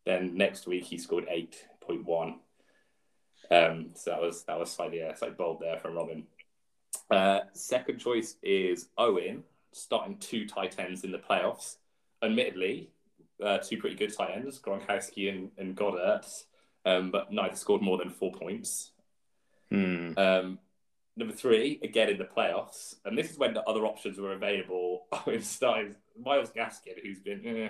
[0.05, 2.39] then next week he scored eight point one.
[3.51, 6.23] Um, so that was that was slightly uh, slightly bold there from Robin.
[7.11, 11.75] Uh, second choice is Owen, starting two tight ends in the playoffs.
[12.23, 12.89] Admittedly,
[13.43, 16.25] uh, two pretty good tight ends, Gronkowski and, and Goedert,
[16.85, 18.91] um, but neither scored more than four points.
[19.69, 20.13] Hmm.
[20.17, 20.59] Um,
[21.15, 25.05] number three, again in the playoffs, and this is when the other options were available.
[25.27, 27.69] Owen started Myles Gaskin, who's been eh,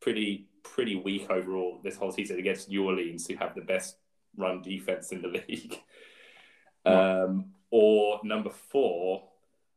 [0.00, 3.96] pretty pretty weak overall this whole season against New Orleans, who have the best
[4.36, 5.78] run defense in the league.
[6.84, 9.24] Um, or number four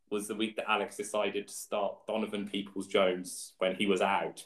[0.10, 4.46] was the week that Alex decided to start Donovan Peoples Jones when he was out.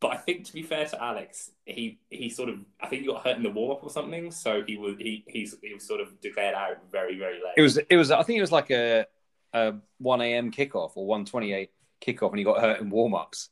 [0.00, 3.08] But I think to be fair to Alex, he he sort of I think he
[3.08, 5.86] got hurt in the warm up or something, so he was he he's, he was
[5.86, 7.54] sort of declared out very very late.
[7.56, 9.06] It was it was I think it was like a
[9.52, 10.50] a one a.m.
[10.50, 13.50] kickoff or one twenty eight kickoff, and he got hurt in warm ups.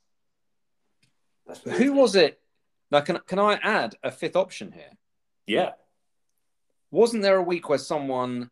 [1.65, 2.41] Who was it?
[2.91, 4.97] Now, can can I add a fifth option here?
[5.47, 5.73] Yeah.
[6.91, 8.51] Wasn't there a week where someone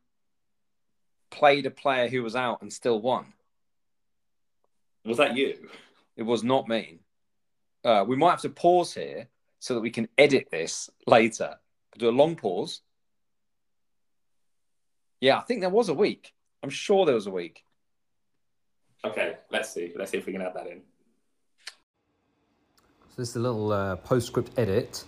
[1.31, 3.33] played a player who was out and still won?
[5.05, 5.69] Was that you?
[6.17, 7.01] It was not me.
[7.87, 9.29] Uh, we might have to pause here
[9.61, 11.55] so that we can edit this later.
[11.97, 12.81] Do a long pause.
[15.21, 16.35] Yeah, I think there was a week.
[16.65, 17.63] I'm sure there was a week.
[19.05, 19.93] Okay, let's see.
[19.95, 20.83] Let's see if we can add that in.
[23.11, 25.05] So this is a little uh, postscript edit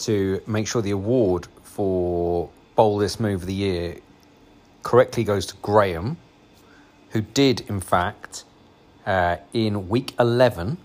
[0.00, 3.96] to make sure the award for boldest move of the year
[4.82, 6.18] correctly goes to Graham,
[7.10, 8.44] who did, in fact,
[9.06, 10.76] uh, in week 11,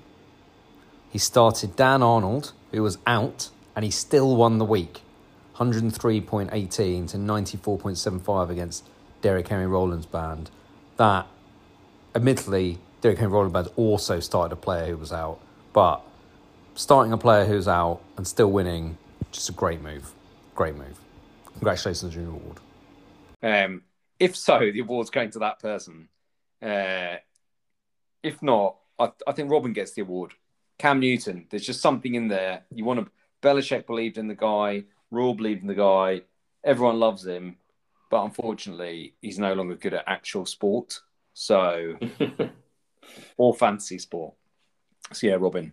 [1.09, 5.01] he started Dan Arnold, who was out, and he still won the week
[5.55, 8.87] 103.18 to 94.75 against
[9.21, 10.49] Derrick Henry Rollins band.
[10.97, 11.27] That,
[12.13, 15.39] admittedly, Derrick Henry Rollins band also started a player who was out,
[15.73, 16.01] but
[16.75, 18.97] starting a player who's out and still winning
[19.31, 20.11] Just a great move.
[20.55, 20.99] Great move.
[21.53, 22.57] Congratulations on your award.
[23.41, 23.83] Um,
[24.19, 26.07] if so, the award's going to that person.
[26.61, 27.17] Uh,
[28.23, 30.33] if not, I, I think Robin gets the award.
[30.77, 32.63] Cam Newton, there's just something in there.
[32.73, 33.11] You want to.
[33.41, 34.83] Belichick believed in the guy.
[35.11, 36.21] Rhule believed in the guy.
[36.63, 37.57] Everyone loves him,
[38.09, 40.99] but unfortunately, he's no longer good at actual sport.
[41.33, 41.97] So,
[43.37, 44.33] or fantasy sport.
[45.13, 45.71] So yeah, Robin.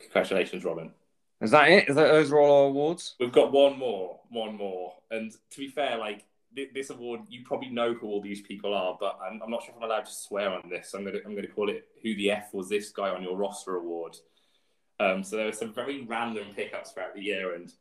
[0.00, 0.92] Congratulations, Robin.
[1.40, 1.88] Is that it?
[1.88, 3.14] Is that those are all our awards?
[3.20, 4.94] We've got one more, one more.
[5.10, 6.24] And to be fair, like
[6.74, 9.70] this award, you probably know who all these people are, but I'm, I'm not sure
[9.70, 10.94] if I'm allowed to swear on this.
[10.94, 13.76] I'm gonna I'm gonna call it "Who the f was this guy on your roster?"
[13.76, 14.16] award.
[14.98, 17.72] Um, so there were some very random pickups throughout the year, and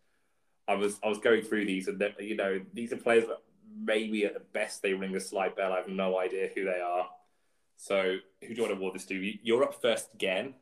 [0.67, 3.37] I was I was going through these, and you know these are players that
[3.77, 5.73] maybe at the best they ring a slight bell.
[5.73, 7.07] I have no idea who they are.
[7.77, 9.15] So who do you want to award this to?
[9.15, 10.55] You- You're up first again.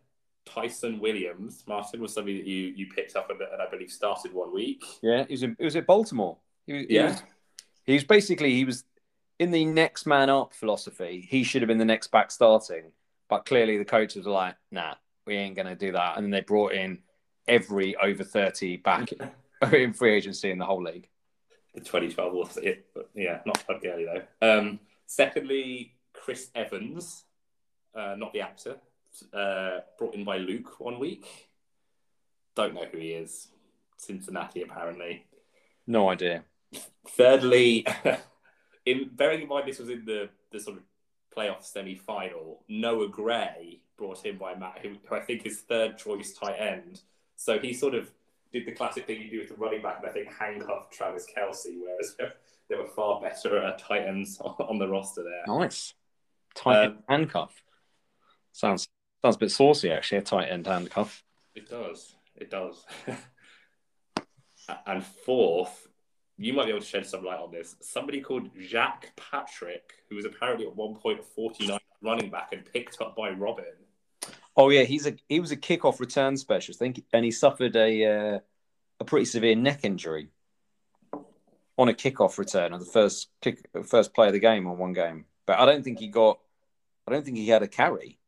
[0.45, 4.33] Ty'Son Williams, Martin, was somebody that you you picked up and, and I believe started
[4.33, 4.83] one week.
[5.01, 5.43] Yeah, he was.
[5.43, 6.37] In, it was at Baltimore.
[6.67, 7.11] He was, he Yeah.
[7.11, 7.23] was-
[7.85, 8.83] he was basically he was
[9.39, 11.25] in the next man up philosophy.
[11.27, 12.91] He should have been the next back starting,
[13.29, 16.41] but clearly the coaches were like, "Nah, we ain't gonna do that." And then they
[16.41, 16.99] brought in
[17.47, 19.09] every over thirty back
[19.73, 21.07] in free agency in the whole league.
[21.73, 24.59] The 2012 was it, but yeah, not Todd Gurley though.
[24.59, 27.23] Um, secondly, Chris Evans,
[27.95, 28.77] uh, not the actor,
[29.33, 31.49] uh, brought in by Luke one week.
[32.55, 33.47] Don't know who he is.
[33.97, 35.25] Cincinnati apparently.
[35.87, 36.43] No idea.
[37.09, 37.85] Thirdly,
[38.85, 40.83] in bearing in mind this was in the the sort of
[41.35, 45.97] playoff semi final, Noah Gray brought in by Matt, who, who I think is third
[45.97, 47.01] choice tight end.
[47.35, 48.11] So he sort of
[48.51, 51.25] did the classic thing you do with the running back, and I think handcuffed Travis
[51.25, 52.15] Kelce, whereas
[52.69, 55.43] there were far better uh, tight ends on the roster there.
[55.47, 55.93] Nice.
[56.55, 57.63] Tight end Um, handcuff.
[58.51, 58.87] Sounds
[59.23, 60.19] sounds a bit saucy actually.
[60.19, 61.23] A tight end handcuff.
[61.55, 62.15] It does.
[62.35, 62.85] It does.
[64.85, 65.87] and fourth,
[66.37, 67.75] you might be able to shed some light on this.
[67.81, 73.01] Somebody called Jacques Patrick, who was apparently at one point 49 running back and picked
[73.01, 73.65] up by Robin.
[74.55, 77.75] Oh yeah, he's a he was a kickoff return specialist, I think, and he suffered
[77.75, 78.39] a uh,
[78.99, 80.29] a pretty severe neck injury
[81.77, 84.93] on a kickoff return on the first kick first play of the game on one
[84.93, 85.25] game.
[85.45, 86.39] But I don't think he got
[87.07, 88.19] I don't think he had a carry.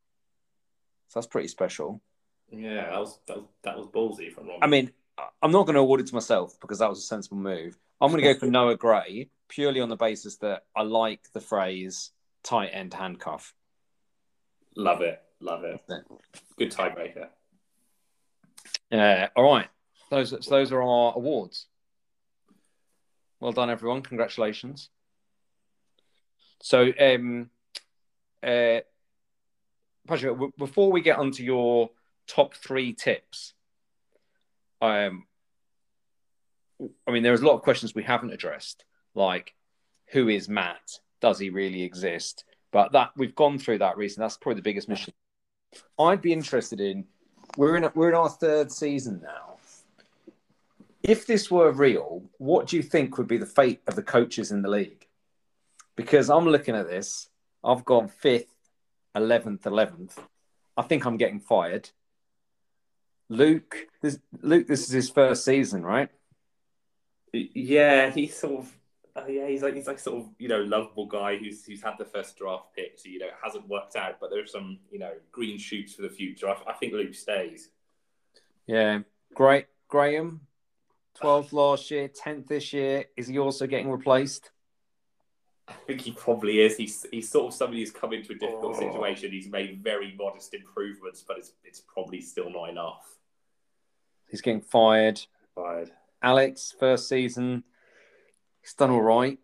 [1.08, 2.02] So that's pretty special.
[2.50, 4.62] Yeah, that was that was, that was ballsy from Robin.
[4.62, 4.90] I mean,
[5.42, 7.78] I'm not going to award it to myself because that was a sensible move.
[8.00, 11.40] I'm going to go for Noah Gray purely on the basis that I like the
[11.40, 12.10] phrase
[12.42, 13.54] tight end handcuff.
[14.76, 15.80] love it, love it.
[16.58, 17.28] Good tiebreaker.
[18.92, 19.68] Uh, all right,
[20.10, 21.66] those so those are our awards.
[23.40, 24.02] Well done, everyone!
[24.02, 24.90] Congratulations.
[26.62, 27.50] So, um,
[28.42, 28.80] uh,
[30.06, 31.90] Patrick, w- before we get onto your
[32.26, 33.54] top three tips,
[34.80, 35.26] um,
[37.06, 38.84] I mean, there's a lot of questions we haven't addressed,
[39.14, 39.54] like
[40.12, 41.00] who is Matt?
[41.20, 42.44] Does he really exist?
[42.72, 44.24] But that we've gone through that recently.
[44.24, 45.14] That's probably the biggest mission.
[45.98, 47.04] I'd be interested in.
[47.56, 49.56] We're in we're in our third season now.
[51.02, 54.50] If this were real, what do you think would be the fate of the coaches
[54.50, 55.06] in the league?
[55.94, 57.28] Because I'm looking at this,
[57.62, 58.52] I've gone fifth,
[59.14, 60.18] eleventh, eleventh.
[60.76, 61.90] I think I'm getting fired.
[63.28, 66.10] Luke, this Luke, this is his first season, right?
[67.54, 68.72] Yeah, he's sort of.
[69.14, 71.94] Uh, yeah, he's like he's like sort of you know lovable guy who's who's had
[71.98, 74.98] the first draft pick, so you know it hasn't worked out, but there's some you
[74.98, 76.48] know green shoots for the future.
[76.48, 77.70] I, I think Luke stays.
[78.66, 79.00] Yeah,
[79.34, 79.66] great.
[79.88, 80.40] Graham,
[81.22, 83.04] 12th last year, 10th this year.
[83.16, 84.50] Is he also getting replaced?
[85.68, 86.76] I think he probably is.
[86.76, 88.78] He's he's sort of somebody who's come into a difficult Oh.
[88.80, 89.30] situation.
[89.32, 93.16] He's made very modest improvements, but it's it's probably still not enough.
[94.30, 95.20] He's getting fired.
[95.56, 95.88] Right.
[96.26, 97.62] Alex, first season,
[98.60, 99.38] he's done all right.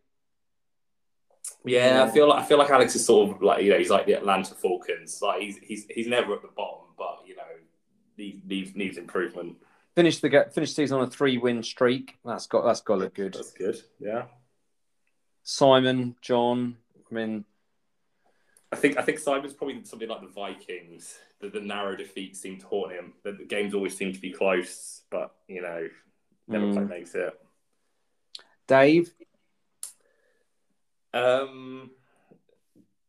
[1.65, 3.91] Yeah, I feel like I feel like Alex is sort of like you know he's
[3.91, 5.21] like the Atlanta Falcons.
[5.23, 7.43] Like he's he's he's never at the bottom, but you know
[8.19, 9.57] needs needs, needs improvement.
[9.95, 12.19] Finish the get finished season on a three win streak.
[12.25, 13.35] That's got that's got to look good.
[13.35, 13.81] That's good.
[14.01, 14.25] Yeah.
[15.45, 16.79] Simon, John.
[17.11, 17.45] I mean,
[18.73, 21.17] I think I think Simon's probably something like the Vikings.
[21.41, 23.13] The, the narrow defeat seemed to haunt him.
[23.23, 25.89] The, the games always seem to be close, but you know,
[26.53, 26.73] never Mm.
[26.75, 27.39] quite makes it.
[28.67, 29.13] Dave.
[31.15, 31.91] Um,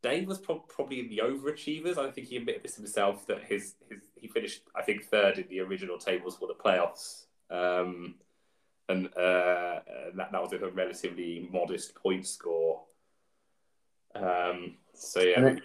[0.01, 1.97] Dave was prob- probably in the overachievers.
[1.97, 5.47] I think he admitted this himself that his his he finished I think third in
[5.47, 7.25] the original tables for the playoffs.
[7.49, 8.15] Um,
[8.89, 9.79] and uh,
[10.15, 12.83] that, that was with a relatively modest point score.
[14.13, 15.61] Um, so yeah, then-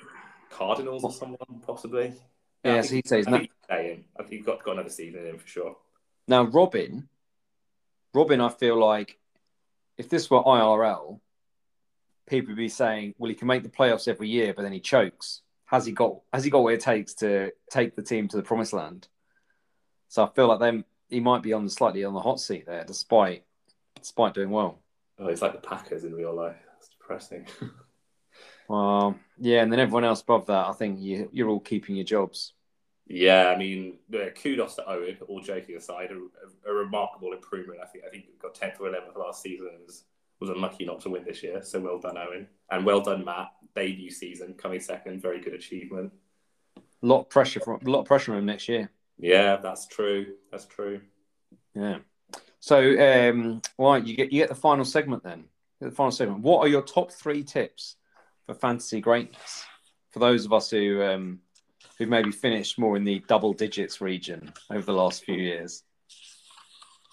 [0.50, 2.14] Cardinals or someone possibly.
[2.64, 3.38] Yeah, I so he says I no.
[3.38, 3.98] think he's.
[4.16, 5.76] I think he's got, got another season in for sure.
[6.26, 7.08] Now Robin
[8.18, 9.16] Robin, I feel like
[9.96, 11.20] if this were IRL,
[12.26, 14.80] people would be saying, "Well, he can make the playoffs every year, but then he
[14.80, 16.20] chokes." Has he got?
[16.32, 19.06] Has he got what it takes to take the team to the promised land?
[20.08, 22.66] So I feel like them he might be on the slightly on the hot seat
[22.66, 23.44] there, despite
[23.94, 24.80] despite doing well.
[25.20, 26.56] Oh, it's like the Packers in real life.
[26.78, 27.46] It's depressing.
[28.68, 32.04] Well, yeah, and then everyone else above that, I think you, you're all keeping your
[32.04, 32.52] jobs.
[33.08, 35.16] Yeah, I mean, yeah, kudos to Owen.
[35.28, 37.80] All joking aside, a, a, remarkable improvement.
[37.82, 40.04] I think I think he got tenth or eleventh last season and was,
[40.40, 41.62] was unlucky not to win this year.
[41.62, 43.48] So well done, Owen, and well done, Matt.
[43.74, 46.12] Debut season coming second, very good achievement.
[46.76, 48.90] A lot of pressure from a lot of pressure on him next year.
[49.18, 50.34] Yeah, that's true.
[50.50, 51.00] That's true.
[51.74, 51.98] Yeah.
[52.60, 55.44] So, um, right, you get you get the final segment then.
[55.80, 56.40] The final segment.
[56.40, 57.96] What are your top three tips
[58.46, 59.64] for fantasy greatness
[60.10, 61.40] for those of us who um,
[61.98, 65.82] who maybe finished more in the double digits region over the last few years?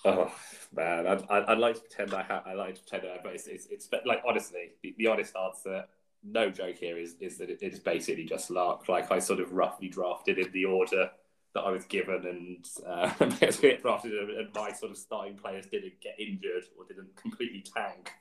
[0.03, 0.31] Oh
[0.73, 2.43] man, I'd, I'd, I'd like to pretend I have.
[2.45, 5.85] I like to pretend I, but it's, it's, it's like honestly, the, the honest answer,
[6.23, 8.87] no joke here is is that it is basically just luck.
[8.87, 11.09] Like I sort of roughly drafted in the order
[11.55, 13.09] that I was given, and uh,
[13.61, 18.11] get drafted, and my sort of starting players didn't get injured or didn't completely tank.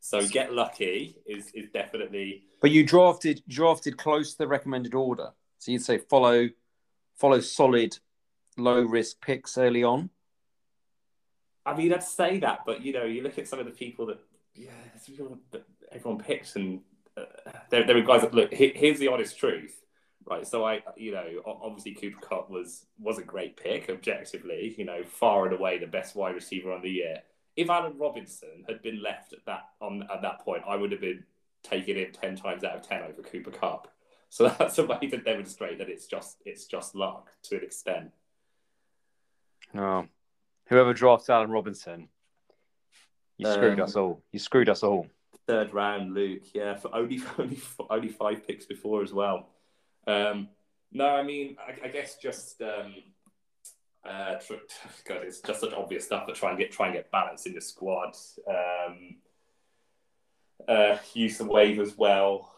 [0.00, 5.32] So get lucky is is definitely But you drafted drafted close to the recommended order,
[5.64, 6.50] so you'd say follow
[7.14, 7.96] follow solid
[8.58, 10.10] low risk picks early on.
[11.64, 14.04] I mean, I'd say that, but you know, you look at some of the people
[14.06, 14.18] that,
[14.54, 14.68] yeah,
[15.90, 16.80] everyone picks, and
[17.16, 17.22] uh,
[17.70, 18.52] there, there are guys that look.
[18.52, 19.80] he- Here's the honest truth,
[20.26, 20.46] right?
[20.46, 24.74] So I, you know, obviously Cooper Kupp was was a great pick objectively.
[24.76, 27.22] You know, far and away the best wide receiver on the year.
[27.56, 31.00] If Allen Robinson had been left at that on at that point, I would have
[31.00, 31.24] been
[31.62, 33.88] taking him ten times out of ten over Cooper Kupp.
[34.34, 38.10] So that's a way to demonstrate that it's just it's just luck to an extent.
[39.72, 40.08] No.
[40.66, 42.08] Whoever drafts Allen Robinson,
[43.36, 44.24] you screwed Um, us all.
[44.32, 45.06] You screwed us all.
[45.46, 46.42] third round, Luke.
[46.52, 49.50] Yeah, for only only only five picks before as well.
[50.08, 50.48] Um,
[50.90, 52.92] no, I mean, I, I guess just um,
[54.04, 54.54] uh, tr-
[55.06, 57.52] God, it's just such obvious stuff to try and get try and get balance in
[57.52, 58.16] your squad.
[58.48, 59.14] Um,
[60.66, 62.50] uh, use the wave as well.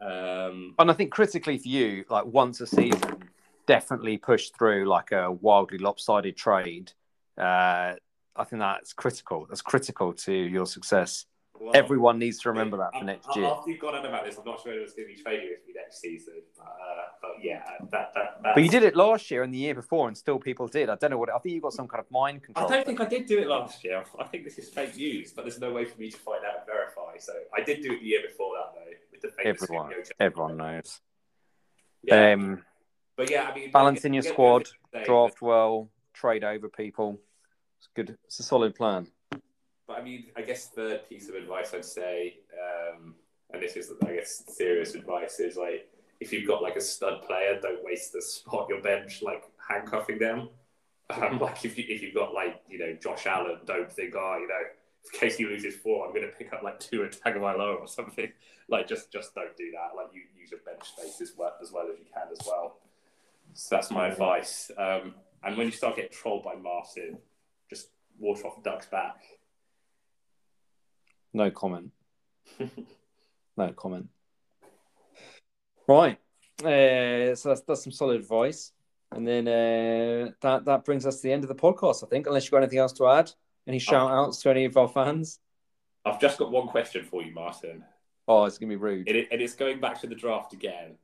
[0.00, 3.24] Um, And I think critically for you, like once a season,
[3.66, 6.92] definitely push through like a wildly lopsided trade.
[7.38, 7.94] Uh,
[8.36, 9.46] I think that's critical.
[9.48, 11.26] That's critical to your success.
[11.58, 13.48] well, Everyone needs to remember that for a- next a- year.
[13.48, 15.60] After you've gone on about this, I'm not sure who's going to be trading with
[15.66, 16.42] me next season.
[16.56, 18.42] But, uh, but yeah, that, that.
[18.42, 20.90] But you did it last year and the year before, and still people did.
[20.90, 21.30] I don't know what.
[21.32, 22.66] I think you got some kind of mind control.
[22.66, 24.04] I don't think I did do it last year.
[24.18, 26.56] I think this is fake news, but there's no way for me to find out
[26.58, 27.16] and verify.
[27.18, 30.56] So I did do it the year before that, though, with the famous Everyone, everyone
[30.56, 31.00] knows.
[32.02, 32.32] Yeah.
[32.32, 32.62] Um,
[33.16, 34.68] but yeah, I mean, balance in your squad,
[35.04, 37.20] draft well, trade over people.
[37.78, 38.16] It's good.
[38.24, 39.06] It's a solid plan.
[39.86, 43.14] But I mean, I guess the piece of advice I'd say, um,
[43.52, 45.88] and this is, I guess, serious advice, is like
[46.20, 49.44] if you've got like a stud player, don't waste the spot on your bench like
[49.68, 50.48] handcuffing them.
[51.10, 54.38] Um, like if you if you've got like you know Josh Allen, don't think oh
[54.40, 54.62] you know
[55.12, 57.88] in case he loses four, I'm going to pick up like two at Tagovailoa or
[57.88, 58.30] something.
[58.66, 59.94] Like just just don't do that.
[59.94, 62.78] Like you use your bench space as well as well as you can as well.
[63.52, 64.70] So that's my advice.
[64.78, 67.18] Um, and when you start getting trolled by Martin,
[67.68, 67.88] just
[68.18, 69.16] water off the duck's back.
[71.34, 71.90] No comment.
[73.56, 74.08] no comment.
[75.86, 76.18] Right.
[76.60, 78.72] Uh, so that's, that's some solid advice.
[79.12, 82.26] And then uh, that that brings us to the end of the podcast, I think.
[82.26, 83.30] Unless you've got anything else to add,
[83.66, 85.38] any shout outs to any of our fans?
[86.04, 87.84] I've just got one question for you, Martin.
[88.28, 89.08] Oh, it's gonna be rude.
[89.08, 90.96] It, and it's going back to the draft again.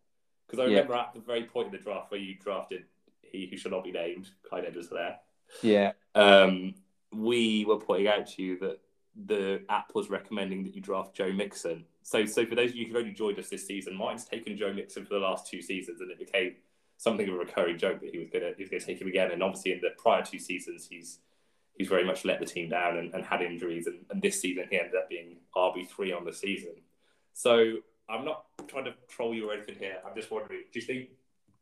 [0.46, 0.79] Because I Yeah.
[0.81, 2.85] remember at the very point in the draft where you drafted
[3.23, 5.20] he who shall not be named, Clyde Edwards there.
[5.62, 5.92] Yeah.
[6.14, 6.75] Um,
[7.12, 8.81] we were pointing out to you that
[9.14, 11.85] the app was recommending that you draft Joe Mixon.
[12.03, 14.73] So, so for those of you who've only joined us this season, mine's taken Joe
[14.73, 16.57] Mixon for the last two seasons, and it became
[16.96, 19.31] something of a recurring joke that he was gonna he was gonna take him again.
[19.31, 21.20] And obviously, in the prior two seasons, he's
[21.81, 23.87] he's very much let the team down and, and had injuries.
[23.87, 26.74] And, and this season, he ended up being RB three on the season.
[27.33, 27.76] So
[28.07, 29.97] I'm not trying to troll you or anything here.
[30.07, 31.09] I'm just wondering, do you think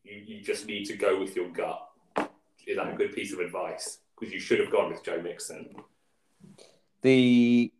[0.02, 1.88] you, you just need to go with your gut?
[2.66, 3.98] Is that a good piece of advice?
[4.18, 5.76] Because you should have gone with Joe Mixon.
[7.02, 7.72] The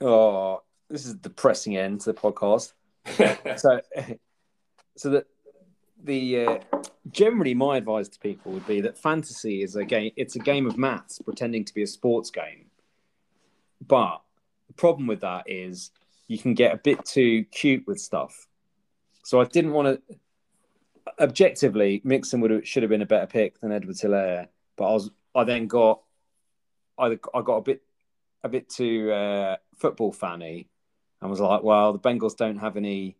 [0.00, 2.74] oh, this is depressing end to the podcast.
[3.58, 3.80] so
[4.96, 5.26] so that
[6.04, 6.58] the uh,
[7.10, 10.66] generally my advice to people would be that fantasy is a game it's a game
[10.66, 12.66] of maths pretending to be a sports game.
[13.86, 14.20] But
[14.68, 15.90] the problem with that is
[16.28, 18.46] you can get a bit too cute with stuff.
[19.24, 20.16] So i didn't want to
[21.18, 24.46] objectively mixon would have, should have been a better pick than edward Helaire
[24.76, 26.00] but i was i then got
[27.00, 27.82] I I got a bit
[28.44, 30.68] a bit too uh, football fanny
[31.20, 33.16] and was like, well, the Bengals don't have any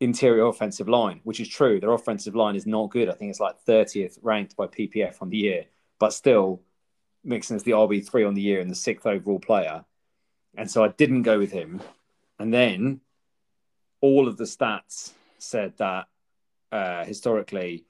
[0.00, 1.80] interior offensive line, which is true.
[1.80, 3.08] Their offensive line is not good.
[3.08, 5.64] I think it's like 30th ranked by PFF on the year,
[5.98, 6.60] but still,
[7.22, 9.84] Mixon is the RB three on the year and the sixth overall player,
[10.56, 11.80] and so I didn't go with him.
[12.38, 13.00] And then
[14.00, 16.06] all of the stats said that
[16.70, 17.84] uh, historically,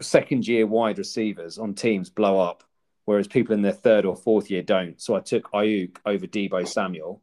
[0.00, 2.64] second year wide receivers on teams blow up,
[3.04, 5.00] whereas people in their third or fourth year don't.
[5.00, 7.22] So I took Aiyuk over Deebo Samuel.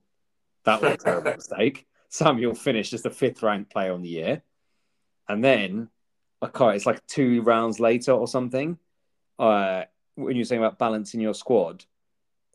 [0.64, 1.88] That was a terrible mistake.
[2.10, 4.41] Samuel finished as the fifth ranked player on the year.
[5.28, 5.89] And then,
[6.41, 8.78] okay, it's like two rounds later or something.
[9.38, 9.84] Uh,
[10.16, 11.86] when you're saying about balancing your squad,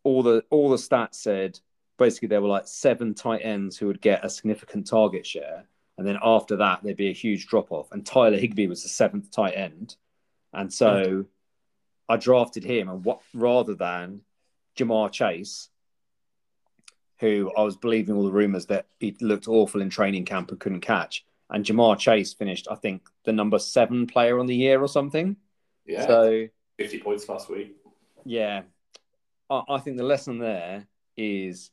[0.05, 1.61] all the all the stats said
[1.99, 5.65] basically there were like seven tight ends who would get a significant target share,
[5.97, 7.93] and then after that there'd be a huge drop off.
[7.93, 9.97] And Tyler Higbee was the seventh tight end,
[10.53, 11.27] and so
[12.09, 14.23] I drafted him, and what rather than
[14.77, 15.69] Ja'Marr Chase,
[17.23, 20.59] who I was believing all the rumors that he looked awful in training camp and
[20.59, 21.25] couldn't catch.
[21.49, 25.37] And Ja'Marr Chase finished, I think, the number seven player on the year or something.
[25.87, 26.05] Yeah.
[26.09, 26.49] So
[26.79, 27.77] 50 points last week.
[28.25, 28.63] yeah,
[29.49, 31.71] I, I think the lesson there is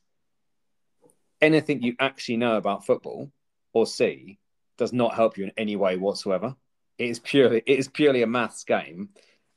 [1.40, 3.32] anything you actually know about football
[3.72, 4.38] or see
[4.78, 6.54] does not help you in any way whatsoever.
[6.96, 9.08] It is purely it is purely a maths game,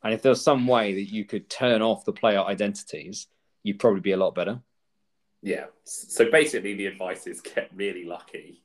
[0.04, 3.28] and if there's some way that you could turn off the player identities,
[3.62, 4.60] you'd probably be a lot better.
[5.44, 5.66] Yeah.
[5.84, 8.64] So basically, the advice is get really lucky.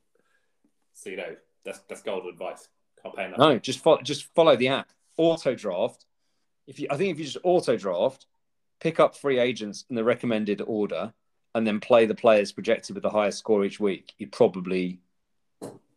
[0.95, 2.69] So, you know, that's, that's golden advice.
[3.03, 3.39] Can't pay enough.
[3.39, 4.91] No, just follow just follow the app.
[5.17, 6.07] Auto draft.
[6.67, 8.27] If you, I think if you just auto draft,
[8.81, 11.13] pick up free agents in the recommended order,
[11.55, 15.01] and then play the players projected with the highest score each week, you probably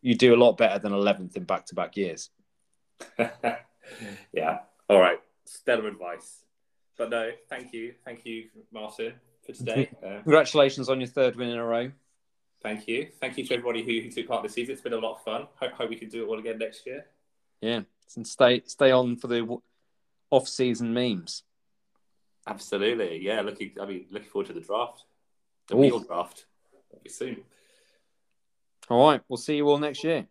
[0.00, 2.30] you do a lot better than eleventh in back to back years.
[4.32, 4.58] yeah.
[4.88, 5.20] All right.
[5.44, 6.44] Stellar advice.
[6.96, 7.94] But no, thank you.
[8.04, 9.14] Thank you, Martin,
[9.46, 9.90] for today.
[10.04, 11.90] Uh, Congratulations on your third win in a row.
[12.62, 13.08] thank you.
[13.20, 14.72] Thank you to everybody who, who took part this season.
[14.72, 15.46] It's been a lot of fun.
[15.56, 17.06] Hope, hope we can do it all again next year.
[17.60, 17.80] Yeah,
[18.16, 19.58] and stay stay on for the
[20.30, 21.42] off season memes.
[22.46, 23.20] Absolutely.
[23.20, 23.40] Yeah.
[23.42, 25.04] Looking, I mean, looking forward to the draft.
[25.68, 25.82] The Ooh.
[25.82, 26.46] real draft.
[26.90, 27.44] That'll be soon.
[28.88, 30.26] All right, we'll see you all next year.